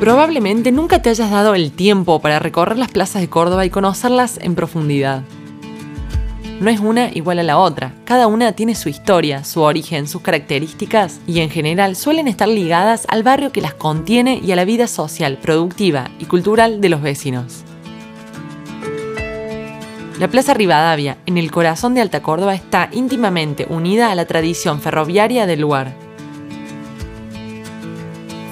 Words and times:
Probablemente 0.00 0.72
nunca 0.72 1.02
te 1.02 1.10
hayas 1.10 1.30
dado 1.30 1.54
el 1.54 1.72
tiempo 1.72 2.22
para 2.22 2.38
recorrer 2.38 2.78
las 2.78 2.90
plazas 2.90 3.20
de 3.20 3.28
Córdoba 3.28 3.66
y 3.66 3.70
conocerlas 3.70 4.38
en 4.40 4.54
profundidad. 4.54 5.24
No 6.58 6.70
es 6.70 6.80
una 6.80 7.10
igual 7.12 7.38
a 7.38 7.42
la 7.42 7.58
otra, 7.58 7.92
cada 8.06 8.26
una 8.26 8.52
tiene 8.52 8.74
su 8.74 8.88
historia, 8.88 9.44
su 9.44 9.60
origen, 9.60 10.08
sus 10.08 10.22
características 10.22 11.20
y 11.26 11.40
en 11.40 11.50
general 11.50 11.96
suelen 11.96 12.28
estar 12.28 12.48
ligadas 12.48 13.04
al 13.10 13.22
barrio 13.22 13.52
que 13.52 13.60
las 13.60 13.74
contiene 13.74 14.40
y 14.42 14.52
a 14.52 14.56
la 14.56 14.64
vida 14.64 14.86
social, 14.86 15.36
productiva 15.36 16.10
y 16.18 16.24
cultural 16.24 16.80
de 16.80 16.88
los 16.88 17.02
vecinos. 17.02 17.62
La 20.18 20.28
Plaza 20.28 20.54
Rivadavia, 20.54 21.18
en 21.26 21.36
el 21.36 21.50
corazón 21.50 21.92
de 21.92 22.00
Alta 22.00 22.22
Córdoba, 22.22 22.54
está 22.54 22.88
íntimamente 22.92 23.66
unida 23.68 24.10
a 24.10 24.14
la 24.14 24.24
tradición 24.24 24.80
ferroviaria 24.80 25.44
del 25.44 25.60
lugar 25.60 26.09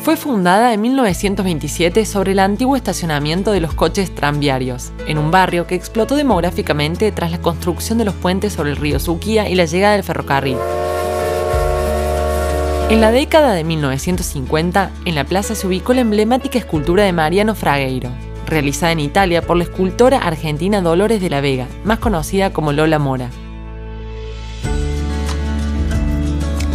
fue 0.08 0.16
fundada 0.16 0.72
en 0.72 0.80
1927 0.80 2.06
sobre 2.06 2.32
el 2.32 2.38
antiguo 2.38 2.76
estacionamiento 2.76 3.52
de 3.52 3.60
los 3.60 3.74
coches 3.74 4.14
tranviarios, 4.14 4.90
en 5.06 5.18
un 5.18 5.30
barrio 5.30 5.66
que 5.66 5.74
explotó 5.74 6.16
demográficamente 6.16 7.12
tras 7.12 7.30
la 7.30 7.42
construcción 7.42 7.98
de 7.98 8.06
los 8.06 8.14
puentes 8.14 8.54
sobre 8.54 8.70
el 8.70 8.76
río 8.76 9.00
Suquía 9.00 9.50
y 9.50 9.54
la 9.54 9.66
llegada 9.66 9.96
del 9.96 10.04
ferrocarril. 10.04 10.56
En 12.88 13.02
la 13.02 13.12
década 13.12 13.52
de 13.52 13.64
1950, 13.64 14.92
en 15.04 15.14
la 15.14 15.24
plaza 15.24 15.54
se 15.54 15.66
ubicó 15.66 15.92
la 15.92 16.00
emblemática 16.00 16.58
escultura 16.58 17.04
de 17.04 17.12
Mariano 17.12 17.54
Fragueiro, 17.54 18.08
realizada 18.46 18.92
en 18.92 19.00
Italia 19.00 19.42
por 19.42 19.58
la 19.58 19.64
escultora 19.64 20.20
argentina 20.20 20.80
Dolores 20.80 21.20
de 21.20 21.28
la 21.28 21.42
Vega, 21.42 21.66
más 21.84 21.98
conocida 21.98 22.50
como 22.50 22.72
Lola 22.72 22.98
Mora. 22.98 23.28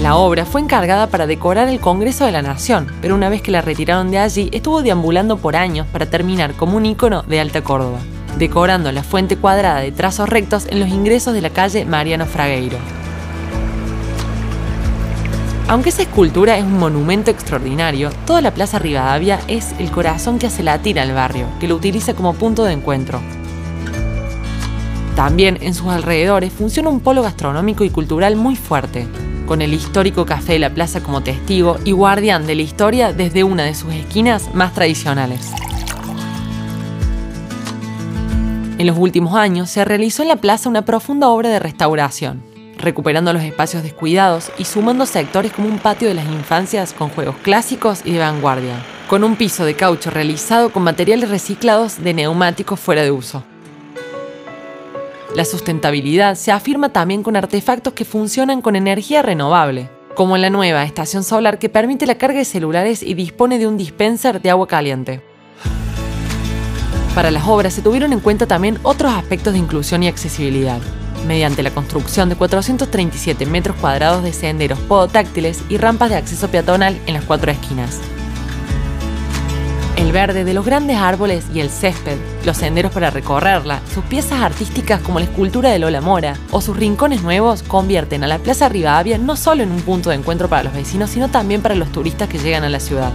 La 0.04 0.18
obra 0.18 0.46
fue 0.46 0.60
encargada 0.60 1.08
para 1.08 1.28
decorar 1.28 1.70
el 1.70 1.80
Congreso 1.80 2.26
de 2.26 2.34
la 2.34 2.42
Nación, 2.42 2.88
pero 3.02 3.16
una 3.16 3.30
vez 3.30 3.42
que 3.42 3.52
la 3.52 3.62
retiraron 3.62 4.12
de 4.12 4.18
allí, 4.20 4.50
estuvo 4.52 4.82
deambulando 4.82 5.38
por 5.38 5.56
años 5.56 5.88
para 5.94 6.08
terminar 6.08 6.56
como 6.56 6.76
un 6.76 6.86
ícono 6.86 7.24
de 7.24 7.40
Alta 7.40 7.64
Córdoba, 7.64 8.00
decorando 8.38 8.92
la 8.92 9.02
fuente 9.02 9.38
cuadrada 9.38 9.80
de 9.80 9.94
trazos 9.94 10.28
rectos 10.28 10.68
en 10.70 10.82
los 10.82 10.90
ingresos 10.90 11.34
de 11.34 11.40
la 11.40 11.52
calle 11.52 11.86
Mariano 11.86 12.26
Fragueiro. 12.26 12.80
Aunque 15.70 15.88
esa 15.88 16.02
escultura 16.02 16.58
es 16.58 16.66
un 16.66 16.80
monumento 16.80 17.32
extraordinario, 17.32 18.10
toda 18.26 18.42
la 18.42 18.54
Plaza 18.54 18.80
Rivadavia 18.80 19.40
es 19.48 19.74
el 19.80 19.90
corazón 19.90 20.38
que 20.38 20.48
hace 20.48 20.64
latir 20.64 21.00
al 21.00 21.14
barrio, 21.14 21.48
que 21.62 21.70
lo 21.70 21.78
utiliza 21.78 22.14
como 22.14 22.34
punto 22.34 22.66
de 22.66 22.74
encuentro. 22.74 23.22
También 25.16 25.60
en 25.62 25.74
sus 25.74 25.88
alrededores 25.88 26.52
funciona 26.52 26.90
un 26.90 27.00
polo 27.00 27.22
gastronómico 27.22 27.86
y 27.86 27.90
cultural 27.90 28.36
muy 28.36 28.58
fuerte, 28.58 29.08
con 29.46 29.62
el 29.62 29.74
histórico 29.74 30.26
Café 30.26 30.54
de 30.54 30.60
la 30.60 30.74
Plaza 30.74 31.02
como 31.02 31.22
testigo 31.22 31.78
y 31.86 31.92
guardián 31.92 32.48
de 32.48 32.56
la 32.56 32.62
historia 32.62 33.14
desde 33.14 33.44
una 33.44 33.64
de 33.64 33.76
sus 33.76 33.94
esquinas 33.94 34.54
más 34.54 34.74
tradicionales. 34.74 35.52
En 38.78 38.88
los 38.88 38.98
últimos 38.98 39.36
años 39.36 39.70
se 39.70 39.86
realizó 39.86 40.24
en 40.24 40.30
la 40.30 40.38
plaza 40.38 40.68
una 40.68 40.84
profunda 40.84 41.30
obra 41.30 41.50
de 41.50 41.60
restauración, 41.60 42.44
recuperando 42.78 43.32
los 43.32 43.44
espacios 43.44 43.84
descuidados 43.84 44.52
y 44.58 44.66
sumando 44.66 45.06
sectores 45.06 45.54
como 45.54 45.68
un 45.68 45.80
patio 45.80 46.08
de 46.08 46.16
las 46.16 46.26
infancias 46.26 46.94
con 46.94 47.10
juegos 47.10 47.36
clásicos 47.44 48.02
y 48.04 48.14
de 48.14 48.20
vanguardia, 48.20 48.84
con 49.08 49.24
un 49.24 49.36
piso 49.36 49.64
de 49.64 49.76
caucho 49.76 50.10
realizado 50.10 50.72
con 50.72 50.84
materiales 50.84 51.30
reciclados 51.30 52.04
de 52.04 52.14
neumáticos 52.14 52.80
fuera 52.80 53.04
de 53.04 53.12
uso. 53.12 53.44
La 55.36 55.46
sustentabilidad 55.46 56.36
se 56.36 56.52
afirma 56.52 56.90
también 56.90 57.24
con 57.24 57.36
artefactos 57.36 57.94
que 57.94 58.06
funcionan 58.06 58.62
con 58.62 58.76
energía 58.76 59.24
renovable, 59.24 59.90
como 60.14 60.38
la 60.38 60.52
nueva 60.52 60.84
estación 60.84 61.24
solar 61.24 61.58
que 61.58 61.70
permite 61.70 62.06
la 62.06 62.20
carga 62.20 62.38
de 62.38 62.46
celulares 62.46 63.02
y 63.02 63.16
dispone 63.16 63.58
de 63.58 63.66
un 63.66 63.76
dispenser 63.76 64.44
de 64.44 64.52
agua 64.52 64.68
caliente. 64.68 65.22
Para 67.16 67.32
las 67.32 67.48
obras 67.48 67.74
se 67.74 67.82
tuvieron 67.82 68.14
en 68.14 68.20
cuenta 68.20 68.46
también 68.46 68.78
otros 68.84 69.12
aspectos 69.12 69.54
de 69.54 69.60
inclusión 69.60 70.04
y 70.04 70.08
accesibilidad, 70.08 70.80
mediante 71.28 71.64
la 71.64 71.72
construcción 71.72 72.30
de 72.30 72.36
437 72.36 73.48
metros 73.48 73.76
cuadrados 73.78 74.24
de 74.24 74.34
senderos 74.34 74.78
podotáctiles 74.82 75.64
y 75.68 75.78
rampas 75.78 76.12
de 76.12 76.18
acceso 76.18 76.48
peatonal 76.50 77.00
en 77.08 77.16
las 77.16 77.24
cuatro 77.24 77.52
esquinas, 77.52 78.02
el 79.98 80.12
verde 80.12 80.44
de 80.44 80.54
los 80.54 80.66
grandes 80.66 80.98
árboles 80.98 81.46
y 81.54 81.60
el 81.60 81.70
césped, 81.70 82.18
los 82.46 82.58
senderos 82.58 82.92
para 82.92 83.10
recorrerla, 83.10 83.82
sus 83.94 84.04
piezas 84.06 84.42
artísticas 84.42 85.02
como 85.02 85.20
la 85.20 85.26
escultura 85.26 85.70
de 85.70 85.80
Lola 85.80 86.02
Mora 86.02 86.36
o 86.52 86.62
sus 86.62 86.76
rincones 86.76 87.22
nuevos 87.22 87.64
convierten 87.64 88.24
a 88.24 88.28
la 88.28 88.40
Plaza 88.40 88.70
Rivadavia 88.70 89.18
no 89.18 89.36
solo 89.36 89.64
en 89.64 89.72
un 89.72 89.82
punto 89.82 90.10
de 90.10 90.16
encuentro 90.16 90.50
para 90.50 90.64
los 90.64 90.74
vecinos, 90.74 91.10
sino 91.10 91.30
también 91.30 91.62
para 91.62 91.76
los 91.76 91.92
turistas 91.92 92.28
que 92.28 92.40
llegan 92.40 92.64
a 92.64 92.70
la 92.70 92.80
ciudad. 92.80 93.12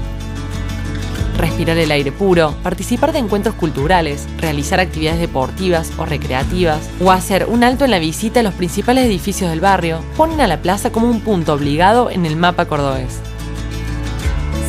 Respirar 1.37 1.79
el 1.79 1.93
aire 1.93 2.11
puro, 2.11 2.55
participar 2.65 3.13
de 3.13 3.21
encuentros 3.21 3.55
culturales, 3.55 4.27
realizar 4.39 4.81
actividades 4.81 5.21
deportivas 5.21 5.93
o 5.97 6.05
recreativas, 6.05 6.91
o 7.01 7.13
hacer 7.13 7.47
un 7.49 7.63
alto 7.63 7.85
en 7.85 7.93
la 7.93 8.01
visita 8.01 8.41
a 8.41 8.43
los 8.43 8.55
principales 8.55 9.05
edificios 9.05 9.51
del 9.51 9.61
barrio, 9.61 10.01
ponen 10.17 10.41
a 10.41 10.49
la 10.49 10.63
plaza 10.63 10.91
como 10.91 11.09
un 11.09 11.21
punto 11.21 11.55
obligado 11.55 12.11
en 12.11 12.27
el 12.27 12.35
mapa 12.35 12.65
cordobés. 12.65 13.21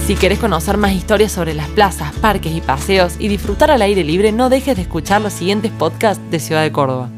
Si 0.09 0.16
querés 0.16 0.40
conocer 0.40 0.78
más 0.78 0.94
historias 0.94 1.31
sobre 1.31 1.53
las 1.53 1.68
plazas, 1.68 2.16
parques 2.16 2.52
y 2.56 2.62
paseos 2.62 3.14
y 3.20 3.28
disfrutar 3.28 3.70
al 3.70 3.84
aire 3.84 4.03
libre, 4.03 4.31
no 4.31 4.50
dejes 4.50 4.75
de 4.75 4.81
escuchar 4.81 5.22
los 5.22 5.34
siguientes 5.34 5.72
podcasts 5.72 6.24
de 6.31 6.40
Ciudad 6.40 6.64
de 6.64 6.72
Córdoba. 6.72 7.12